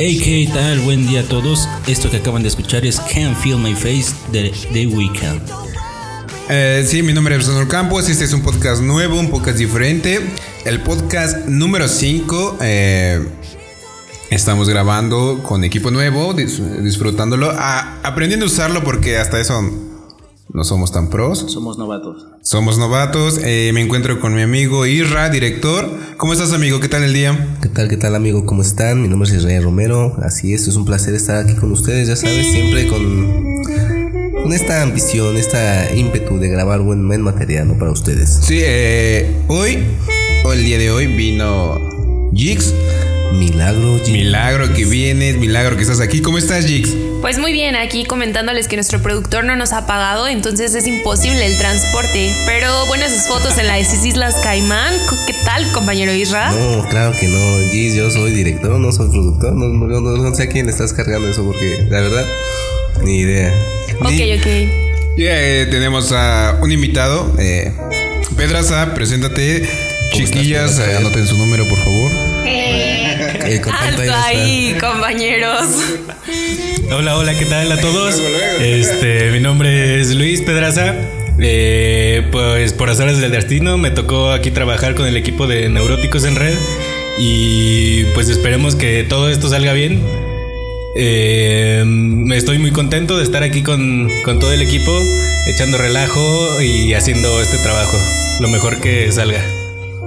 Hey, 0.00 0.20
¿qué 0.22 0.48
tal? 0.52 0.78
Buen 0.80 1.06
día 1.08 1.20
a 1.20 1.24
todos. 1.24 1.68
Esto 1.88 2.08
que 2.08 2.18
acaban 2.18 2.42
de 2.42 2.48
escuchar 2.48 2.86
es 2.86 3.00
Can't 3.00 3.36
Feel 3.38 3.58
My 3.58 3.74
Face 3.74 4.14
de 4.30 4.52
The 4.72 4.86
Weeknd. 4.86 5.40
Eh, 6.48 6.84
sí, 6.86 7.02
mi 7.02 7.12
nombre 7.12 7.34
es 7.36 7.44
Sonor 7.44 7.66
Campos. 7.66 8.08
Este 8.08 8.24
es 8.24 8.32
un 8.32 8.42
podcast 8.42 8.80
nuevo, 8.80 9.18
un 9.18 9.28
podcast 9.28 9.58
diferente. 9.58 10.20
El 10.64 10.80
podcast 10.82 11.46
número 11.46 11.88
5. 11.88 12.58
estamos 14.30 14.68
grabando 14.68 15.42
con 15.42 15.64
equipo 15.64 15.90
nuevo, 15.90 16.32
dis- 16.34 16.60
disfrutándolo, 16.82 17.50
aprendiendo 17.50 18.46
a 18.46 18.48
usarlo 18.48 18.84
porque 18.84 19.18
hasta 19.18 19.40
eso 19.40 19.60
no 20.52 20.64
somos 20.64 20.92
tan 20.92 21.10
pros. 21.10 21.44
Somos 21.48 21.78
novatos. 21.78 22.26
Somos 22.42 22.78
novatos. 22.78 23.38
Eh, 23.44 23.70
me 23.74 23.82
encuentro 23.82 24.18
con 24.20 24.34
mi 24.34 24.42
amigo 24.42 24.86
Isra, 24.86 25.28
director. 25.28 25.88
¿Cómo 26.16 26.32
estás, 26.32 26.52
amigo? 26.52 26.80
¿Qué 26.80 26.88
tal 26.88 27.02
el 27.02 27.12
día? 27.12 27.58
¿Qué 27.60 27.68
tal, 27.68 27.88
qué 27.88 27.96
tal 27.96 28.14
amigo? 28.14 28.46
¿Cómo 28.46 28.62
están? 28.62 29.02
Mi 29.02 29.08
nombre 29.08 29.28
es 29.28 29.36
Israel 29.36 29.64
Romero. 29.64 30.16
Así 30.22 30.54
es, 30.54 30.66
es 30.66 30.76
un 30.76 30.84
placer 30.84 31.14
estar 31.14 31.44
aquí 31.44 31.54
con 31.54 31.70
ustedes, 31.72 32.08
ya 32.08 32.16
sabes, 32.16 32.50
siempre 32.50 32.88
con, 32.88 33.62
con 34.42 34.52
esta 34.52 34.82
ambición, 34.82 35.36
esta 35.36 35.94
ímpetu 35.94 36.38
de 36.38 36.48
grabar 36.48 36.80
buen, 36.80 37.06
buen 37.06 37.20
material 37.20 37.68
¿no? 37.68 37.78
para 37.78 37.90
ustedes. 37.90 38.40
Sí, 38.42 38.60
eh, 38.62 39.44
hoy, 39.48 39.78
o 40.44 40.52
el 40.52 40.64
día 40.64 40.78
de 40.78 40.90
hoy, 40.90 41.06
vino 41.14 41.78
Jix. 42.32 42.72
Milagro, 43.32 43.98
G. 44.04 44.10
Milagro 44.12 44.72
que 44.74 44.84
vienes, 44.86 45.36
milagro 45.36 45.76
que 45.76 45.82
estás 45.82 46.00
aquí. 46.00 46.20
¿Cómo 46.22 46.38
estás, 46.38 46.64
Jix? 46.66 46.90
Pues 47.20 47.38
muy 47.38 47.52
bien, 47.52 47.76
aquí 47.76 48.04
comentándoles 48.04 48.68
que 48.68 48.76
nuestro 48.76 49.02
productor 49.02 49.44
no 49.44 49.54
nos 49.56 49.72
ha 49.72 49.86
pagado, 49.86 50.26
entonces 50.28 50.74
es 50.74 50.86
imposible 50.86 51.44
el 51.46 51.58
transporte. 51.58 52.32
Pero 52.46 52.86
bueno, 52.86 53.04
esas 53.04 53.28
fotos 53.28 53.58
en 53.58 53.66
las 53.66 54.04
Islas 54.04 54.34
Caimán, 54.42 54.94
¿qué 55.26 55.34
tal, 55.44 55.70
compañero 55.72 56.12
Isra? 56.12 56.50
No, 56.52 56.88
claro 56.88 57.12
que 57.18 57.28
no, 57.28 57.70
Gis, 57.70 57.94
yo 57.94 58.10
soy 58.10 58.32
director, 58.32 58.78
no 58.78 58.90
soy 58.92 59.10
productor. 59.10 59.52
No, 59.54 59.66
no, 59.68 60.00
no- 60.00 60.16
no 60.22 60.34
sé 60.34 60.44
a 60.44 60.48
quién 60.48 60.66
le 60.66 60.72
estás 60.72 60.92
cargando 60.92 61.28
eso 61.28 61.44
porque 61.44 61.86
la 61.90 62.00
verdad, 62.00 62.26
ni 63.02 63.18
idea. 63.18 63.52
Ok, 64.00 64.10
Ni- 64.10 64.32
ok. 64.38 64.46
Ya 65.18 65.32
eh, 65.42 65.66
tenemos 65.70 66.12
a 66.12 66.58
un 66.62 66.70
invitado. 66.72 67.34
Eh, 67.38 67.72
Pedraza, 68.36 68.94
preséntate. 68.94 69.68
Chiquillas, 70.12 70.78
anoten 70.78 71.26
su 71.26 71.36
número, 71.36 71.68
por 71.68 71.78
favor. 71.78 72.10
Contacto 73.62 74.02
Alto 74.02 74.02
ahí 74.02 74.36
ahí, 74.36 74.78
compañeros. 74.78 75.66
Hola, 76.90 77.16
hola, 77.16 77.38
¿qué 77.38 77.46
tal 77.46 77.72
a 77.72 77.80
todos? 77.80 78.20
Este, 78.60 79.30
mi 79.30 79.40
nombre 79.40 80.00
es 80.00 80.14
Luis 80.14 80.42
Pedraza. 80.42 80.94
Eh, 81.40 82.26
pues 82.32 82.72
por 82.72 82.90
azares 82.90 83.18
del 83.18 83.30
destino 83.30 83.78
me 83.78 83.90
tocó 83.90 84.32
aquí 84.32 84.50
trabajar 84.50 84.94
con 84.94 85.06
el 85.06 85.16
equipo 85.16 85.46
de 85.46 85.68
Neuróticos 85.68 86.24
en 86.24 86.34
Red 86.34 86.56
y 87.16 88.04
pues 88.14 88.28
esperemos 88.28 88.74
que 88.74 89.04
todo 89.04 89.28
esto 89.28 89.48
salga 89.48 89.72
bien. 89.72 90.02
Eh, 90.96 91.84
estoy 92.34 92.58
muy 92.58 92.72
contento 92.72 93.16
de 93.16 93.24
estar 93.24 93.42
aquí 93.42 93.62
con, 93.62 94.08
con 94.24 94.40
todo 94.40 94.52
el 94.52 94.62
equipo, 94.62 95.00
echando 95.46 95.78
relajo 95.78 96.60
y 96.60 96.92
haciendo 96.94 97.40
este 97.40 97.58
trabajo 97.58 97.98
lo 98.40 98.48
mejor 98.48 98.80
que 98.80 99.10
salga. 99.12 99.57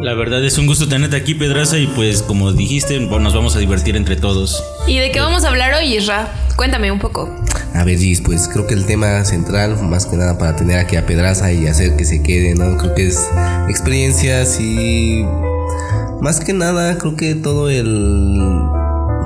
La 0.01 0.15
verdad 0.15 0.43
es 0.43 0.57
un 0.57 0.65
gusto 0.65 0.89
tenerte 0.89 1.15
aquí, 1.15 1.35
Pedraza, 1.35 1.77
y 1.77 1.85
pues 1.85 2.23
como 2.23 2.51
dijiste, 2.51 2.99
nos 2.99 3.35
vamos 3.35 3.55
a 3.55 3.59
divertir 3.59 3.95
entre 3.95 4.15
todos. 4.15 4.63
¿Y 4.87 4.97
de 4.97 5.11
qué 5.11 5.19
vamos 5.19 5.43
a 5.43 5.49
hablar 5.49 5.75
hoy, 5.75 5.95
Isra? 5.95 6.27
Cuéntame 6.55 6.91
un 6.91 6.97
poco. 6.97 7.29
A 7.75 7.83
ver, 7.83 7.99
Gis, 7.99 8.19
pues 8.19 8.49
creo 8.51 8.65
que 8.65 8.73
el 8.73 8.87
tema 8.87 9.23
central, 9.25 9.77
más 9.83 10.07
que 10.07 10.17
nada 10.17 10.39
para 10.39 10.55
tener 10.55 10.79
aquí 10.79 10.95
a 10.95 11.05
Pedraza 11.05 11.53
y 11.53 11.67
hacer 11.67 11.95
que 11.97 12.05
se 12.05 12.23
quede, 12.23 12.55
¿no? 12.55 12.77
Creo 12.77 12.95
que 12.95 13.07
es 13.09 13.29
experiencias 13.69 14.59
y 14.59 15.23
más 16.19 16.39
que 16.39 16.53
nada, 16.53 16.97
creo 16.97 17.15
que 17.15 17.35
todo 17.35 17.69
el 17.69 18.41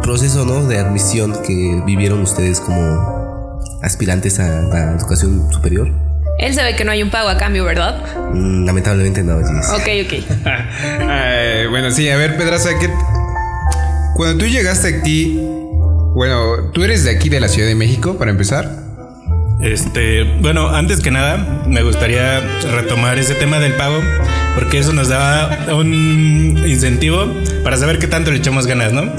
proceso, 0.01 0.45
¿no? 0.45 0.67
De 0.67 0.77
admisión 0.77 1.41
que 1.47 1.81
vivieron 1.85 2.21
ustedes 2.21 2.59
como 2.59 3.61
aspirantes 3.81 4.39
a 4.39 4.61
la 4.63 4.91
educación 4.91 5.49
superior. 5.53 6.04
Él 6.37 6.53
sabe 6.53 6.75
que 6.75 6.83
no 6.83 6.91
hay 6.91 7.01
un 7.01 7.09
pago 7.09 7.29
a 7.29 7.37
cambio, 7.37 7.63
¿verdad? 7.63 8.03
Mm, 8.33 8.65
lamentablemente 8.65 9.23
no, 9.23 9.37
Gis. 9.39 9.69
Ok, 9.69 9.87
ok. 10.05 10.13
Eh, 11.07 11.67
bueno, 11.69 11.91
sí, 11.91 12.09
a 12.09 12.17
ver, 12.17 12.35
Pedraza, 12.37 12.71
¿qué... 12.79 12.89
cuando 14.15 14.37
tú 14.37 14.45
llegaste 14.45 14.87
aquí, 14.99 15.39
bueno, 16.13 16.71
tú 16.73 16.83
eres 16.83 17.03
de 17.03 17.11
aquí, 17.11 17.29
de 17.29 17.39
la 17.39 17.47
Ciudad 17.47 17.67
de 17.67 17.75
México, 17.75 18.17
para 18.17 18.31
empezar. 18.31 18.69
Este, 19.61 20.23
bueno, 20.41 20.69
antes 20.69 20.99
que 20.99 21.11
nada, 21.11 21.63
me 21.67 21.81
gustaría 21.81 22.41
retomar 22.71 23.17
ese 23.17 23.35
tema 23.35 23.59
del 23.59 23.73
pago, 23.73 23.99
porque 24.55 24.79
eso 24.79 24.91
nos 24.93 25.07
da 25.07 25.67
un 25.73 26.63
incentivo 26.67 27.25
para 27.63 27.77
saber 27.77 27.97
qué 27.99 28.07
tanto 28.07 28.31
le 28.31 28.37
echamos 28.37 28.67
ganas, 28.67 28.91
¿no? 28.91 29.11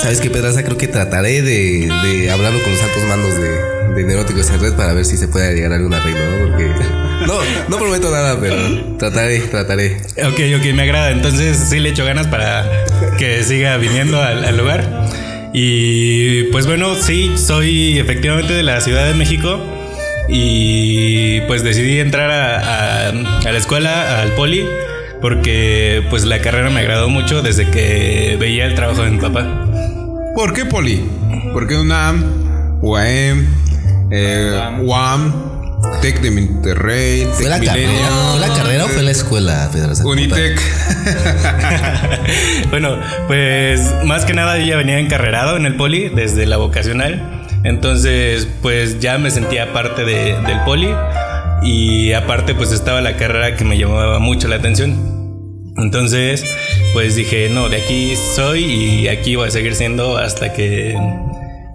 ¿Sabes 0.00 0.20
qué, 0.20 0.30
Pedraza? 0.30 0.62
Creo 0.64 0.78
que 0.78 0.88
trataré 0.88 1.42
de, 1.42 1.88
de 2.02 2.30
hablarlo 2.30 2.62
con 2.62 2.72
los 2.72 2.82
altos 2.82 3.04
mandos 3.04 3.36
de, 3.36 3.81
de 3.94 4.04
Neuróticos 4.04 4.50
en 4.50 4.60
Red 4.60 4.74
para 4.74 4.92
ver 4.94 5.04
si 5.04 5.16
se 5.16 5.28
puede 5.28 5.54
llegar 5.54 5.72
a 5.72 5.76
algún 5.76 5.92
arreglo, 5.94 6.20
¿no? 6.24 6.48
Porque 6.48 6.64
no, 7.26 7.34
no 7.68 7.76
prometo 7.78 8.10
nada, 8.10 8.38
pero 8.40 8.56
trataré, 8.98 9.40
trataré. 9.40 9.96
Ok, 10.24 10.40
ok, 10.58 10.74
me 10.74 10.82
agrada. 10.82 11.10
Entonces 11.10 11.56
sí 11.68 11.78
le 11.80 11.90
echo 11.90 12.04
ganas 12.04 12.26
para 12.26 12.64
que 13.18 13.42
siga 13.42 13.76
viniendo 13.76 14.20
al, 14.22 14.44
al 14.44 14.56
lugar. 14.56 14.84
Y 15.52 16.44
pues 16.44 16.66
bueno, 16.66 16.94
sí, 16.94 17.32
soy 17.36 17.98
efectivamente 17.98 18.52
de 18.54 18.62
la 18.62 18.80
Ciudad 18.80 19.06
de 19.06 19.14
México. 19.14 19.60
Y 20.28 21.40
pues 21.42 21.62
decidí 21.62 21.98
entrar 22.00 22.30
a, 22.30 22.58
a- 22.58 23.08
a 23.10 23.52
la 23.52 23.58
escuela, 23.58 24.22
al 24.22 24.32
poli, 24.32 24.64
porque 25.20 26.02
pues 26.10 26.24
la 26.24 26.40
carrera 26.40 26.70
me 26.70 26.80
agradó 26.80 27.08
mucho 27.08 27.42
desde 27.42 27.68
que 27.68 28.36
veía 28.40 28.64
el 28.66 28.74
trabajo 28.74 29.02
de 29.02 29.10
mi 29.10 29.18
papá. 29.18 29.66
¿Por 30.34 30.54
qué 30.54 30.64
Poli? 30.64 31.02
¿Por 31.52 31.68
qué 31.68 31.76
UNAM, 31.76 32.78
UAM, 32.80 33.46
eh, 34.12 34.78
UAM, 34.82 35.32
Tec 36.00 36.20
de 36.20 36.30
Monterrey, 36.30 37.26
¿Fue 37.32 37.48
Tec 37.48 37.64
la, 37.64 37.72
¿Fue 37.72 38.40
la 38.40 38.54
carrera 38.54 38.84
o 38.84 38.88
fue 38.88 39.02
la 39.02 39.10
escuela, 39.10 39.68
Pedraza? 39.72 40.04
Unitec? 40.06 40.60
bueno, 42.70 42.98
pues 43.26 43.80
más 44.04 44.24
que 44.24 44.34
nada 44.34 44.58
yo 44.58 44.66
ya 44.66 44.76
venía 44.76 44.98
encarrerado 44.98 45.56
en 45.56 45.66
el 45.66 45.76
poli 45.76 46.08
desde 46.08 46.46
la 46.46 46.56
vocacional. 46.56 47.46
Entonces, 47.64 48.48
pues 48.60 48.98
ya 49.00 49.18
me 49.18 49.30
sentía 49.30 49.72
parte 49.72 50.04
de- 50.04 50.34
del 50.46 50.60
poli. 50.64 50.88
Y 51.62 52.12
aparte, 52.12 52.54
pues 52.54 52.72
estaba 52.72 53.00
la 53.00 53.16
carrera 53.16 53.56
que 53.56 53.64
me 53.64 53.78
llamaba 53.78 54.18
mucho 54.18 54.48
la 54.48 54.56
atención. 54.56 55.72
Entonces, 55.76 56.44
pues 56.92 57.14
dije, 57.14 57.48
no, 57.50 57.68
de 57.68 57.76
aquí 57.82 58.14
soy 58.34 58.64
y 58.64 59.08
aquí 59.08 59.36
voy 59.36 59.48
a 59.48 59.50
seguir 59.50 59.74
siendo 59.76 60.18
hasta 60.18 60.52
que. 60.52 60.96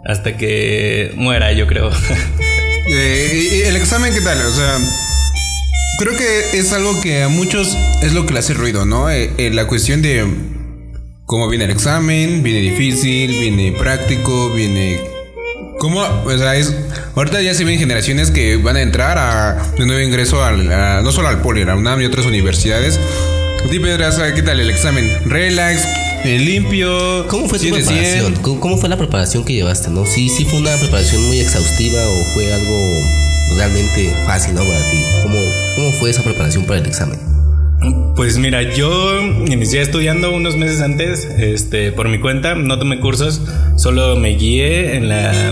Hasta 0.08 0.38
que 0.38 1.12
muera, 1.16 1.52
yo 1.54 1.68
creo. 1.68 1.92
Eh, 2.90 3.64
el 3.66 3.76
examen, 3.76 4.14
¿qué 4.14 4.22
tal? 4.22 4.40
O 4.46 4.54
sea, 4.54 4.78
creo 6.00 6.16
que 6.16 6.58
es 6.58 6.72
algo 6.72 7.02
que 7.02 7.22
a 7.24 7.28
muchos 7.28 7.76
es 8.02 8.14
lo 8.14 8.26
que 8.26 8.32
le 8.32 8.40
hace 8.40 8.54
ruido, 8.54 8.86
¿no? 8.86 9.10
Eh, 9.10 9.30
eh, 9.38 9.50
la 9.52 9.68
cuestión 9.68 10.02
de 10.02 10.26
cómo 11.26 11.50
viene 11.50 11.66
el 11.66 11.72
examen, 11.72 12.44
viene 12.44 12.62
difícil, 12.62 13.32
viene 13.32 13.74
práctico, 13.74 14.54
viene... 14.54 15.02
¿Cómo? 15.80 16.00
O 16.00 16.38
sea, 16.38 16.56
es 16.56 16.74
Ahorita 17.18 17.42
ya 17.42 17.54
se 17.54 17.66
ven 17.66 17.78
generaciones 17.78 18.32
que 18.32 18.56
van 18.56 18.78
a 18.78 18.82
entrar 18.82 19.18
a 19.18 19.72
de 19.78 19.86
nuevo 19.86 20.02
ingreso 20.02 20.42
al, 20.44 20.70
no 21.04 21.12
solo 21.12 21.28
al 21.28 21.42
Poli, 21.42 21.64
a 21.64 21.76
UNAM 21.76 22.00
y 22.00 22.06
otras 22.06 22.26
universidades. 22.26 23.00
¿qué 24.36 24.44
tal 24.44 24.60
el 24.60 24.70
examen? 24.70 25.10
Relax, 25.26 25.84
limpio. 26.26 27.28
¿Cómo 27.28 27.48
fue 27.48 27.60
tu 27.60 27.66
100 27.66 27.76
de 27.76 27.84
100. 27.84 27.96
preparación? 27.98 28.36
¿Cómo, 28.44 28.60
cómo 28.60 28.78
fue 28.78 28.90
la 28.90 28.98
preparación 28.98 29.44
que 29.44 29.54
llevaste, 29.54 29.90
no? 29.90 30.06
Sí, 30.06 30.30
sí 30.30 30.46
fue 30.46 30.60
una 30.60 30.76
preparación 30.78 31.24
muy 31.28 31.40
exhaustiva 31.40 32.08
o 32.10 32.24
fue 32.34 32.54
algo 32.54 32.78
realmente 33.56 34.14
fácil, 34.26 34.56
¿no? 34.56 34.62
Para 34.62 34.92
ti. 34.92 34.98
¿Cómo, 35.24 35.40
cómo 35.76 35.92
fue 35.94 36.10
esa 36.10 36.24
preparación 36.24 36.66
para 36.66 36.80
el 36.80 36.86
examen? 36.86 37.20
Pues 38.16 38.38
mira, 38.40 38.64
yo 38.64 39.22
inicié 39.46 39.82
estudiando 39.82 40.34
unos 40.34 40.58
meses 40.58 40.82
antes, 40.82 41.26
este, 41.38 41.92
por 41.92 42.10
mi 42.10 42.20
cuenta, 42.20 42.56
no 42.56 42.80
tomé 42.80 43.00
cursos, 43.00 43.42
solo 43.76 44.16
me 44.16 44.30
guié 44.36 44.96
en 44.96 45.08
la 45.08 45.52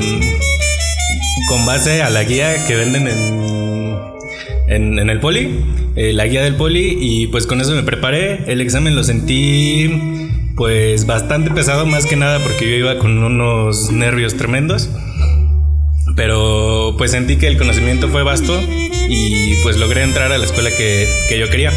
con 1.47 1.65
base 1.67 2.01
a 2.01 2.09
la 2.09 2.23
guía 2.23 2.65
que 2.65 2.75
venden 2.75 3.07
en, 3.07 3.99
en, 4.67 4.97
en 4.97 5.09
el 5.11 5.19
poli, 5.19 5.59
eh, 5.95 6.11
la 6.13 6.25
guía 6.25 6.41
del 6.41 6.55
poli, 6.55 6.97
y 6.99 7.27
pues 7.27 7.45
con 7.45 7.61
eso 7.61 7.75
me 7.75 7.83
preparé. 7.83 8.51
El 8.51 8.61
examen 8.61 8.95
lo 8.95 9.03
sentí 9.03 9.87
pues 10.55 11.05
bastante 11.05 11.51
pesado, 11.51 11.85
más 11.85 12.05
que 12.05 12.15
nada 12.15 12.39
porque 12.39 12.69
yo 12.69 12.75
iba 12.77 12.97
con 12.97 13.17
unos 13.23 13.91
nervios 13.91 14.35
tremendos. 14.35 14.89
Pero 16.15 16.95
pues 16.97 17.11
sentí 17.11 17.35
que 17.37 17.47
el 17.47 17.57
conocimiento 17.57 18.07
fue 18.07 18.23
vasto 18.23 18.57
y 19.09 19.55
pues 19.63 19.77
logré 19.77 20.03
entrar 20.03 20.31
a 20.31 20.37
la 20.37 20.45
escuela 20.45 20.69
que, 20.69 21.07
que 21.27 21.37
yo 21.39 21.49
quería. 21.49 21.71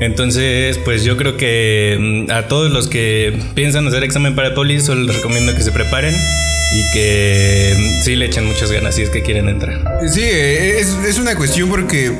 Entonces, 0.00 0.78
pues 0.78 1.04
yo 1.04 1.16
creo 1.16 1.36
que 1.36 2.26
mm, 2.26 2.30
a 2.30 2.48
todos 2.48 2.72
los 2.72 2.88
que 2.88 3.38
piensan 3.54 3.86
hacer 3.86 4.02
examen 4.02 4.34
para 4.34 4.54
poli, 4.54 4.80
solo 4.80 5.02
les 5.02 5.16
recomiendo 5.16 5.54
que 5.54 5.62
se 5.62 5.72
preparen 5.72 6.14
y 6.14 6.92
que 6.92 7.74
mm, 7.78 8.02
sí 8.02 8.16
le 8.16 8.26
echen 8.26 8.46
muchas 8.46 8.72
ganas 8.72 8.96
si 8.96 9.02
es 9.02 9.10
que 9.10 9.22
quieren 9.22 9.48
entrar. 9.48 10.00
Sí, 10.08 10.22
eh, 10.22 10.80
es, 10.80 10.88
es 11.06 11.18
una 11.18 11.36
cuestión 11.36 11.68
porque 11.68 12.12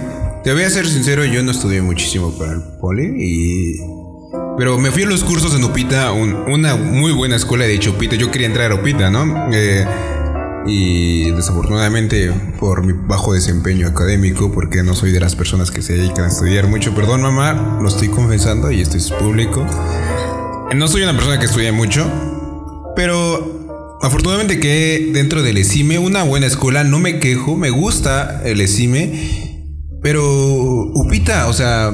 te 0.45 0.53
voy 0.53 0.63
a 0.63 0.71
ser 0.71 0.87
sincero, 0.87 1.25
yo 1.25 1.43
no 1.43 1.51
estudié 1.51 1.83
muchísimo 1.83 2.37
para 2.39 2.53
el 2.53 2.63
Poli 2.81 3.07
y 3.19 4.04
pero 4.57 4.79
me 4.79 4.91
fui 4.91 5.03
a 5.03 5.07
los 5.07 5.25
cursos 5.25 5.55
en 5.55 5.65
Upita, 5.65 6.13
un- 6.13 6.35
una 6.51 6.77
muy 6.77 7.13
buena 7.13 7.37
escuela 7.37 7.65
de 7.65 7.75
hecho 7.75 7.91
Upita, 7.93 8.17
yo 8.17 8.31
quería 8.31 8.47
entrar 8.47 8.71
a 8.73 8.77
Upita, 8.77 9.11
¿no? 9.11 9.49
Eh, 9.53 9.85
y 10.67 11.31
desafortunadamente 11.33 12.33
por 12.59 12.85
mi 12.87 12.93
bajo 12.95 13.35
desempeño 13.35 13.87
académico, 13.89 14.51
porque 14.53 14.83
no 14.83 14.95
soy 14.95 15.13
de 15.13 15.21
las 15.21 15.37
personas 15.37 15.71
que 15.71 15.83
se 15.83 15.93
dedican 15.95 16.25
a 16.25 16.29
estudiar 16.29 16.69
mucho, 16.69 16.95
perdón 16.95 17.21
mamá, 17.23 17.79
lo 17.83 17.89
estoy 17.89 18.09
confesando 18.09 18.71
y 18.71 18.81
esto 18.81 18.97
es 18.97 19.11
público. 19.11 19.67
No 20.75 20.89
soy 20.89 21.03
una 21.03 21.13
persona 21.15 21.39
que 21.39 21.45
estudia 21.47 21.73
mucho, 21.73 22.11
pero 22.97 23.99
afortunadamente 24.03 24.59
que 24.59 25.11
dentro 25.13 25.43
del 25.43 25.59
ESIME, 25.59 25.99
una 25.99 26.23
buena 26.23 26.47
escuela, 26.47 26.83
no 26.85 26.99
me 26.99 27.19
quejo, 27.19 27.57
me 27.57 27.69
gusta 27.71 28.41
el 28.45 28.61
ESIME, 28.61 29.99
pero 30.03 30.25
Upita, 30.95 31.49
o 31.49 31.53
sea, 31.53 31.91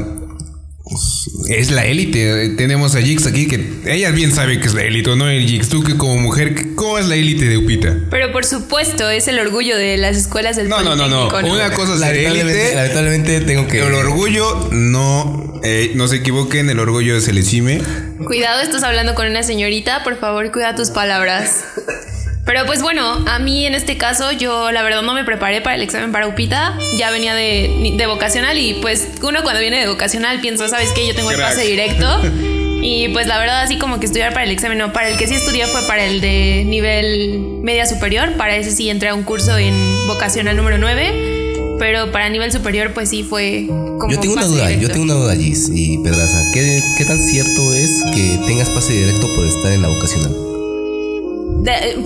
es 1.49 1.71
la 1.71 1.87
élite. 1.87 2.51
Tenemos 2.57 2.95
a 2.95 3.03
Jix 3.03 3.27
aquí 3.27 3.47
que 3.47 3.81
ella 3.87 4.11
bien 4.11 4.33
sabe 4.33 4.61
que 4.61 4.67
es 4.67 4.75
la 4.75 4.83
élite, 4.83 5.15
¿no? 5.17 5.29
El 5.29 5.47
Jix, 5.47 5.69
tú 5.69 5.83
que 5.83 5.97
como 5.97 6.17
mujer, 6.17 6.75
¿cómo 6.75 6.99
es 6.99 7.07
la 7.07 7.17
élite 7.17 7.47
de 7.47 7.57
Upita? 7.59 7.97
Pero 8.11 8.33
por 8.33 8.45
supuesto, 8.45 9.09
es 9.11 9.29
el 9.29 9.39
orgullo 9.39 9.77
de 9.77 9.97
las 9.97 10.17
escuelas 10.17 10.57
del 10.57 10.69
No, 10.69 10.83
no, 10.83 10.97
no, 10.97 11.09
no. 11.09 11.29
Una 11.29 11.71
cosa 11.73 11.95
es 11.95 12.01
Lamentablemente, 12.01 12.61
élite. 12.63 12.75
lamentablemente 12.77 13.41
tengo 13.43 13.67
que. 13.67 13.79
El 13.87 13.95
orgullo, 13.95 14.69
no, 14.73 15.61
eh, 15.63 15.93
no 15.95 16.09
se 16.09 16.17
equivoquen, 16.17 16.69
el 16.71 16.79
orgullo 16.79 17.17
es 17.17 17.29
el 17.29 17.39
ESIME. 17.39 17.83
Cuidado, 18.27 18.63
estás 18.63 18.83
hablando 18.83 19.15
con 19.15 19.27
una 19.29 19.43
señorita, 19.43 20.03
por 20.05 20.19
favor, 20.19 20.51
cuida 20.53 20.75
tus 20.75 20.91
palabras. 20.91 21.65
Pero 22.51 22.67
pues 22.67 22.83
bueno, 22.83 23.25
a 23.29 23.39
mí 23.39 23.65
en 23.65 23.77
este 23.77 23.97
caso 23.97 24.33
yo 24.33 24.73
la 24.73 24.83
verdad 24.83 25.03
no 25.03 25.15
me 25.15 25.23
preparé 25.23 25.61
para 25.61 25.77
el 25.77 25.83
examen 25.83 26.11
para 26.11 26.27
UPITA, 26.27 26.77
ya 26.99 27.13
venía 27.13 27.33
de, 27.33 27.95
de 27.97 28.07
vocacional 28.09 28.59
y 28.59 28.75
pues 28.75 29.07
uno 29.23 29.45
cuando 29.45 29.61
viene 29.61 29.79
de 29.79 29.87
vocacional 29.87 30.41
piensa, 30.41 30.69
¿sabes 30.69 30.91
qué? 30.91 31.07
Yo 31.07 31.15
tengo 31.15 31.31
el 31.31 31.37
Crack. 31.37 31.51
pase 31.51 31.63
directo 31.65 32.21
y 32.83 33.07
pues 33.11 33.29
la 33.29 33.39
verdad 33.39 33.63
así 33.63 33.79
como 33.79 34.01
que 34.01 34.07
estudiar 34.07 34.33
para 34.33 34.47
el 34.47 34.51
examen, 34.51 34.79
no, 34.79 34.93
para 34.93 35.11
el 35.11 35.17
que 35.17 35.29
sí 35.29 35.35
estudié 35.35 35.69
fue 35.69 35.81
para 35.83 36.05
el 36.05 36.21
de 36.21 36.65
nivel 36.67 37.61
media 37.63 37.87
superior, 37.87 38.33
para 38.33 38.57
ese 38.57 38.73
sí 38.73 38.91
entré 38.91 39.11
a 39.11 39.15
un 39.15 39.23
curso 39.23 39.57
en 39.57 39.73
vocacional 40.09 40.57
número 40.57 40.77
9, 40.77 41.77
pero 41.79 42.11
para 42.11 42.29
nivel 42.31 42.51
superior 42.51 42.93
pues 42.93 43.11
sí 43.11 43.23
fue 43.23 43.67
como 43.69 44.11
Yo 44.11 44.19
tengo 44.19 44.33
una 44.33 44.43
pase 44.43 44.55
duda, 44.55 44.65
yo 44.65 44.79
directo. 44.81 44.95
tengo 44.95 45.05
una 45.05 45.15
duda, 45.15 45.37
Gis 45.37 45.71
y 45.73 45.99
Pedraza. 45.99 46.43
¿Qué, 46.53 46.81
¿Qué 46.99 47.05
tan 47.05 47.21
cierto 47.23 47.75
es 47.75 48.03
que 48.13 48.41
tengas 48.45 48.69
pase 48.71 48.93
directo 48.93 49.29
por 49.37 49.47
estar 49.47 49.71
en 49.71 49.83
la 49.83 49.89
vocacional? 49.89 50.50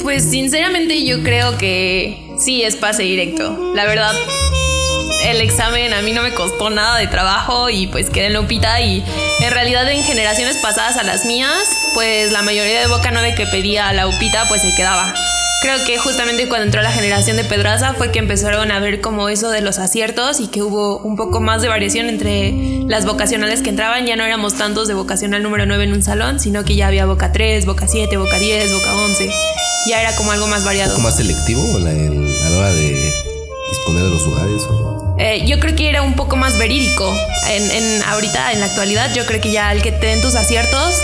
Pues 0.02 0.28
sinceramente 0.28 1.04
yo 1.04 1.22
creo 1.22 1.56
que 1.58 2.34
sí 2.38 2.62
es 2.62 2.76
pase 2.76 3.04
directo. 3.04 3.72
La 3.74 3.84
verdad, 3.84 4.12
el 5.26 5.40
examen 5.40 5.92
a 5.94 6.02
mí 6.02 6.12
no 6.12 6.22
me 6.22 6.34
costó 6.34 6.70
nada 6.70 6.98
de 6.98 7.06
trabajo 7.06 7.70
y 7.70 7.86
pues 7.86 8.10
quedé 8.10 8.26
en 8.26 8.32
la 8.34 8.40
UPITA 8.40 8.80
y 8.80 9.04
en 9.40 9.50
realidad 9.52 9.88
en 9.90 10.02
generaciones 10.02 10.58
pasadas 10.58 10.96
a 10.96 11.04
las 11.04 11.24
mías, 11.24 11.68
pues 11.94 12.32
la 12.32 12.42
mayoría 12.42 12.80
de 12.80 12.86
Boca 12.88 13.10
9 13.12 13.34
que 13.36 13.46
pedía 13.46 13.88
a 13.88 13.92
la 13.92 14.08
UPITA 14.08 14.46
pues 14.48 14.62
se 14.62 14.74
quedaba. 14.74 15.14
Creo 15.64 15.82
que 15.86 15.96
justamente 15.96 16.46
cuando 16.46 16.66
entró 16.66 16.82
la 16.82 16.92
generación 16.92 17.38
de 17.38 17.44
Pedraza 17.44 17.94
fue 17.94 18.12
que 18.12 18.18
empezaron 18.18 18.70
a 18.70 18.80
ver 18.80 19.00
como 19.00 19.30
eso 19.30 19.48
de 19.48 19.62
los 19.62 19.78
aciertos 19.78 20.38
y 20.38 20.48
que 20.48 20.60
hubo 20.62 20.98
un 20.98 21.16
poco 21.16 21.40
más 21.40 21.62
de 21.62 21.68
variación 21.68 22.10
entre 22.10 22.52
las 22.86 23.06
vocacionales 23.06 23.62
que 23.62 23.70
entraban. 23.70 24.04
Ya 24.04 24.14
no 24.14 24.24
éramos 24.26 24.58
tantos 24.58 24.88
de 24.88 24.94
vocacional 24.94 25.42
número 25.42 25.64
9 25.64 25.84
en 25.84 25.94
un 25.94 26.02
salón, 26.02 26.38
sino 26.38 26.66
que 26.66 26.76
ya 26.76 26.88
había 26.88 27.06
Boca 27.06 27.32
3, 27.32 27.64
Boca 27.64 27.88
7, 27.88 28.14
Boca 28.18 28.38
10, 28.38 28.74
Boca 28.74 28.94
11. 28.94 29.30
Ya 29.88 30.02
era 30.02 30.14
como 30.16 30.32
algo 30.32 30.46
más 30.48 30.60
¿Un 30.60 30.66
variado. 30.66 30.90
poco 30.90 31.00
más 31.02 31.16
selectivo 31.16 31.78
la- 31.78 31.92
el- 31.92 32.36
a 32.44 32.50
la 32.50 32.58
hora 32.58 32.70
de 32.70 33.12
disponer 33.70 34.02
de 34.04 34.10
los 34.10 34.22
lugares? 34.26 34.62
o- 34.68 35.16
Eh, 35.18 35.46
yo 35.46 35.60
creo 35.60 35.74
que 35.74 35.88
era 35.88 36.02
un 36.02 36.14
poco 36.14 36.36
más 36.36 36.58
verídico. 36.58 37.10
En, 37.48 37.70
en- 37.70 38.02
ahorita, 38.02 38.52
en 38.52 38.60
la 38.60 38.66
actualidad, 38.66 39.14
yo 39.14 39.24
creo 39.24 39.40
que 39.40 39.50
ya 39.50 39.72
el 39.72 39.80
que 39.80 39.92
te 39.92 40.08
den 40.08 40.20
tus 40.20 40.34
aciertos 40.34 40.94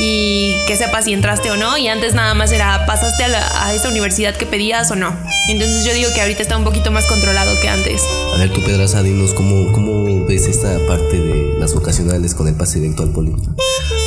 y 0.00 0.54
que 0.66 0.76
sepas 0.76 1.04
si 1.06 1.12
entraste 1.12 1.50
o 1.50 1.56
no. 1.56 1.76
Y 1.78 1.88
antes 1.88 2.14
nada 2.14 2.34
más 2.34 2.52
era, 2.52 2.86
¿pasaste 2.86 3.24
a, 3.24 3.28
la- 3.28 3.64
a 3.66 3.74
esa 3.74 3.88
universidad 3.88 4.34
que 4.36 4.46
pedías 4.46 4.90
o 4.90 4.96
no? 4.96 5.16
Entonces 5.48 5.84
yo 5.84 5.92
digo 5.94 6.10
que 6.14 6.20
ahorita 6.20 6.42
está 6.42 6.56
un 6.56 6.64
poquito 6.64 6.90
más 6.90 7.04
controlado 7.06 7.58
que 7.60 7.68
antes. 7.68 8.02
A 8.34 8.38
ver, 8.38 8.50
tú, 8.52 8.62
Pedraza, 8.62 9.02
dinos 9.02 9.34
cómo, 9.34 9.72
cómo 9.72 10.24
ves 10.26 10.46
esta 10.46 10.78
parte 10.86 11.18
de 11.18 11.58
las 11.58 11.74
vocacionales 11.74 12.34
con 12.34 12.48
el 12.48 12.54
pase 12.54 12.80
directo 12.80 13.02
al 13.02 13.10
poli. 13.10 13.32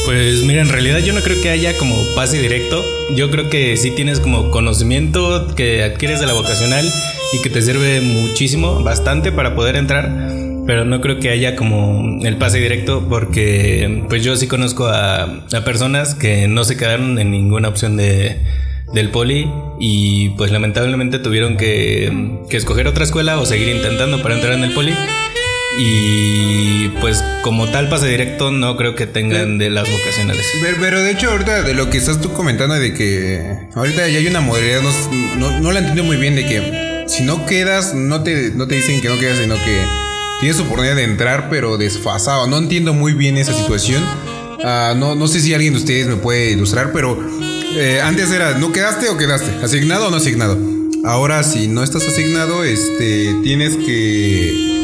Pues 0.05 0.43
mira, 0.43 0.61
en 0.61 0.69
realidad 0.69 0.99
yo 0.99 1.13
no 1.13 1.21
creo 1.21 1.39
que 1.41 1.49
haya 1.49 1.77
como 1.77 1.95
pase 2.15 2.39
directo. 2.41 2.83
Yo 3.15 3.29
creo 3.29 3.49
que 3.49 3.77
sí 3.77 3.91
tienes 3.91 4.19
como 4.19 4.49
conocimiento 4.51 5.53
que 5.55 5.83
adquieres 5.83 6.19
de 6.19 6.25
la 6.27 6.33
vocacional 6.33 6.91
y 7.33 7.41
que 7.41 7.49
te 7.49 7.61
sirve 7.61 8.01
muchísimo, 8.01 8.81
bastante 8.83 9.31
para 9.31 9.55
poder 9.55 9.75
entrar. 9.75 10.09
Pero 10.65 10.85
no 10.85 11.01
creo 11.01 11.19
que 11.19 11.29
haya 11.29 11.55
como 11.55 12.23
el 12.23 12.37
pase 12.37 12.59
directo 12.59 13.07
porque 13.09 14.03
pues 14.07 14.23
yo 14.23 14.35
sí 14.35 14.47
conozco 14.47 14.87
a, 14.87 15.45
personas 15.65 16.15
que 16.15 16.47
no 16.47 16.63
se 16.63 16.77
quedaron 16.77 17.19
en 17.19 17.31
ninguna 17.31 17.69
opción 17.69 17.97
de, 17.97 18.37
del 18.93 19.09
poli 19.09 19.49
y 19.79 20.29
pues 20.31 20.51
lamentablemente 20.51 21.19
tuvieron 21.19 21.57
que, 21.57 22.39
que 22.49 22.57
escoger 22.57 22.87
otra 22.87 23.03
escuela 23.03 23.39
o 23.39 23.45
seguir 23.45 23.69
intentando 23.69 24.21
para 24.21 24.35
entrar 24.35 24.53
en 24.53 24.63
el 24.63 24.73
poli. 24.73 24.93
Y 25.79 26.89
pues 26.99 27.23
como 27.43 27.67
tal 27.69 27.87
pase 27.87 28.07
directo 28.07 28.51
no 28.51 28.75
creo 28.75 28.95
que 28.95 29.07
tengan 29.07 29.57
de 29.57 29.69
las 29.69 29.89
vocacionales. 29.89 30.45
Pero, 30.61 30.77
pero 30.81 30.99
de 31.01 31.11
hecho, 31.11 31.31
ahorita 31.31 31.63
de 31.63 31.73
lo 31.73 31.89
que 31.89 31.97
estás 31.97 32.19
tú 32.19 32.33
comentando 32.33 32.75
de 32.75 32.93
que 32.93 33.57
ahorita 33.73 34.07
ya 34.09 34.19
hay 34.19 34.27
una 34.27 34.41
modalidad, 34.41 34.81
no, 34.81 34.91
no, 35.37 35.59
no 35.59 35.71
la 35.71 35.79
entiendo 35.79 36.03
muy 36.03 36.17
bien 36.17 36.35
de 36.35 36.45
que 36.45 37.05
si 37.07 37.23
no 37.23 37.45
quedas, 37.45 37.93
no 37.93 38.21
te, 38.21 38.51
no 38.51 38.67
te 38.67 38.75
dicen 38.75 39.01
que 39.01 39.07
no 39.07 39.17
quedas, 39.17 39.37
sino 39.37 39.55
que 39.55 40.00
tienes 40.41 40.59
oportunidad 40.59 40.95
de 40.97 41.03
entrar, 41.03 41.49
pero 41.49 41.77
desfasado. 41.77 42.47
No 42.47 42.57
entiendo 42.57 42.93
muy 42.93 43.13
bien 43.13 43.37
esa 43.37 43.53
situación. 43.53 44.03
Ah, 44.65 44.93
no, 44.97 45.15
no 45.15 45.27
sé 45.27 45.39
si 45.39 45.53
alguien 45.53 45.73
de 45.73 45.79
ustedes 45.79 46.07
me 46.07 46.17
puede 46.17 46.51
ilustrar, 46.51 46.91
pero 46.91 47.17
eh, 47.75 48.01
antes 48.03 48.29
era, 48.31 48.57
¿no 48.57 48.73
quedaste 48.73 49.07
o 49.09 49.17
quedaste? 49.17 49.63
¿Asignado 49.63 50.07
o 50.07 50.11
no 50.11 50.17
asignado? 50.17 50.57
Ahora, 51.05 51.43
si 51.43 51.67
no 51.67 51.83
estás 51.83 52.07
asignado, 52.07 52.63
este, 52.63 53.33
tienes 53.43 53.75
que 53.75 54.80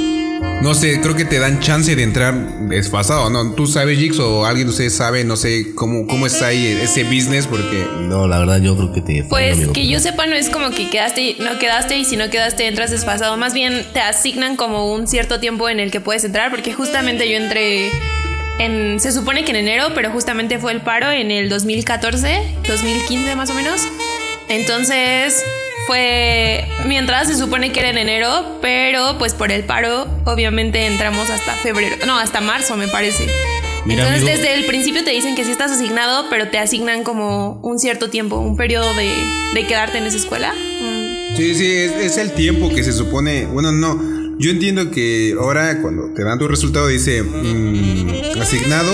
no 0.62 0.74
sé, 0.74 1.00
creo 1.02 1.16
que 1.16 1.26
te 1.26 1.40
dan 1.40 1.60
chance 1.60 1.96
de 1.96 2.04
entrar 2.04 2.34
desfasado, 2.68 3.30
¿no? 3.30 3.54
¿Tú 3.54 3.68
sabes, 3.68 4.00
Jix, 4.00 4.20
o 4.20 4.46
alguien 4.46 4.68
de 4.68 4.72
ustedes 4.72 4.96
sabe, 4.96 5.24
no 5.24 5.36
sé, 5.38 5.74
cómo, 5.76 6.08
cómo 6.08 6.26
está 6.26 6.48
ahí 6.48 6.78
ese 6.82 7.04
business? 7.04 7.48
Porque... 7.48 7.86
No, 8.02 8.28
la 8.28 8.40
verdad 8.40 8.62
yo 8.62 8.76
creo 8.76 8.92
que 8.92 9.02
te... 9.02 9.24
Pues 9.24 9.54
amigo 9.54 9.74
que 9.74 9.88
yo 9.88 10.00
sepa, 10.00 10.26
no 10.26 10.36
es 10.36 10.50
como 10.50 10.72
que 10.72 10.90
quedaste, 10.90 11.38
no 11.40 11.60
quedaste 11.60 11.98
y 11.98 12.06
si 12.06 12.18
no 12.18 12.30
quedaste 12.30 12.68
entras 12.68 12.92
desfasado. 12.92 13.38
Más 13.38 13.54
bien 13.54 13.86
te 13.94 14.00
asignan 14.00 14.56
como 14.56 14.92
un 14.94 15.08
cierto 15.08 15.40
tiempo 15.40 15.70
en 15.70 15.80
el 15.80 15.92
que 15.92 16.02
puedes 16.02 16.24
entrar, 16.24 16.50
porque 16.50 16.74
justamente 16.74 17.30
yo 17.30 17.38
entré 17.38 17.92
en. 18.60 19.00
Se 19.00 19.12
supone 19.12 19.46
que 19.46 19.52
en 19.52 19.58
enero, 19.58 19.90
pero 19.94 20.12
justamente 20.12 20.60
fue 20.60 20.72
el 20.72 20.82
paro 20.82 21.12
en 21.12 21.32
el 21.32 21.50
2014, 21.50 22.56
2015 22.68 23.36
más 23.36 23.50
o 23.50 23.54
menos. 23.54 23.82
Entonces 24.50 25.44
fue. 25.88 26.66
Mi 26.86 26.98
entrada 26.98 27.26
se 27.26 27.36
supone 27.36 27.72
que 27.72 27.80
era 27.80 27.90
en 27.90 27.98
enero, 27.98 28.60
pero 28.62 29.18
pues 29.18 29.34
por 29.34 29.52
el 29.52 29.64
paro, 29.64 30.06
obviamente 30.26 30.86
entramos 30.86 31.30
hasta 31.30 31.54
febrero. 31.54 31.96
No, 32.06 32.20
hasta 32.20 32.42
marzo, 32.42 32.78
me 32.78 32.88
parece. 32.88 33.28
Mira, 33.86 34.04
Entonces, 34.04 34.24
amigo. 34.24 34.38
desde 34.38 34.54
el 34.60 34.66
principio 34.66 35.04
te 35.06 35.12
dicen 35.12 35.34
que 35.36 35.46
sí 35.46 35.52
estás 35.52 35.72
asignado, 35.72 36.26
pero 36.30 36.50
te 36.50 36.60
asignan 36.60 37.04
como 37.04 37.60
un 37.64 37.80
cierto 37.80 38.10
tiempo, 38.10 38.38
un 38.38 38.58
periodo 38.58 38.94
de, 38.94 39.10
de 39.54 39.66
quedarte 39.66 39.98
en 39.98 40.04
esa 40.06 40.18
escuela. 40.18 40.54
Mm, 40.54 41.08
Sí, 41.38 41.54
sí, 41.56 41.72
es, 41.72 41.92
es 41.92 42.18
el 42.18 42.32
tiempo 42.32 42.70
que 42.70 42.84
se 42.84 42.92
supone. 42.92 43.46
Bueno, 43.46 43.72
no. 43.72 44.18
Yo 44.40 44.50
entiendo 44.52 44.92
que 44.92 45.36
ahora 45.40 45.82
cuando 45.82 46.14
te 46.14 46.24
dan 46.24 46.38
tu 46.40 46.48
resultado 46.48 46.88
dice 46.88 47.22
mm, 47.24 48.40
asignado, 48.42 48.92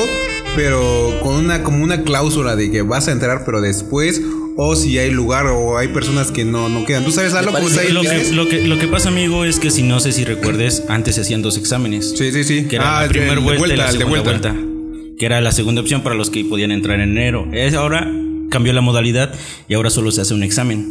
pero 0.55 1.19
con 1.23 1.35
una 1.35 1.63
como 1.63 1.83
una 1.83 2.03
cláusula 2.03 2.55
de 2.55 2.69
que 2.71 2.81
vas 2.81 3.07
a 3.07 3.11
entrar, 3.11 3.43
pero 3.45 3.61
después 3.61 4.21
o 4.55 4.75
si 4.75 4.97
hay 4.99 5.11
lugar 5.11 5.47
o 5.47 5.77
hay 5.77 5.87
personas 5.89 6.31
que 6.31 6.45
no, 6.45 6.69
no 6.69 6.85
quedan. 6.85 7.03
¿Tú 7.05 7.11
sabes 7.11 7.33
algo? 7.33 7.51
¿Cómo 7.53 7.67
está 7.67 7.81
ahí? 7.81 7.91
Lo 7.91 8.01
que, 8.01 8.31
lo, 8.33 8.47
que, 8.47 8.67
lo 8.67 8.77
que 8.79 8.87
pasa, 8.87 9.09
amigo, 9.09 9.45
es 9.45 9.59
que 9.59 9.71
si 9.71 9.83
no 9.83 9.99
sé 9.99 10.11
si 10.11 10.23
recuerdes, 10.25 10.83
antes 10.89 11.15
se 11.15 11.21
hacían 11.21 11.41
dos 11.41 11.57
exámenes. 11.57 12.13
Sí, 12.17 12.31
sí, 12.31 12.43
sí. 12.43 12.65
Que 12.65 12.75
era 12.77 12.99
Ah, 12.99 13.03
la 13.03 13.09
primera 13.09 13.39
vuelta, 13.39 13.73
y 13.73 13.77
la 13.77 13.85
el 13.89 13.91
de 13.93 13.97
segunda 13.99 14.21
vuelta. 14.21 14.51
vuelta. 14.53 14.69
Que 15.17 15.25
era 15.25 15.41
la 15.41 15.51
segunda 15.51 15.81
opción 15.81 16.01
para 16.01 16.15
los 16.15 16.29
que 16.29 16.43
podían 16.45 16.71
entrar 16.71 16.99
en 16.99 17.11
enero. 17.11 17.47
Es 17.53 17.73
ahora 17.75 18.11
cambió 18.49 18.73
la 18.73 18.81
modalidad 18.81 19.33
y 19.67 19.73
ahora 19.73 19.89
solo 19.89 20.11
se 20.11 20.21
hace 20.21 20.33
un 20.33 20.43
examen. 20.43 20.87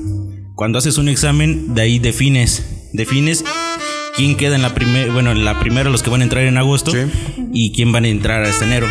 Cuando 0.55 0.79
haces 0.79 0.99
un 0.99 1.09
examen, 1.09 1.75
de 1.75 1.83
ahí 1.83 1.99
defines. 1.99 2.65
Defines 2.93 3.45
quién 4.17 4.37
queda 4.37 4.57
en 4.57 4.63
la 4.63 4.75
primera, 4.75 5.13
bueno, 5.13 5.33
en 5.33 5.45
la 5.45 5.59
primera 5.61 5.89
los 5.91 6.03
que 6.03 6.11
van 6.11 6.21
a 6.21 6.25
entrar 6.25 6.45
en 6.45 6.59
agosto 6.59 6.91
Sí. 6.91 6.99
y 7.53 7.73
quién 7.73 7.91
van 7.93 8.05
a 8.05 8.09
entrar 8.09 8.43
hasta 8.45 8.65
enero. 8.65 8.87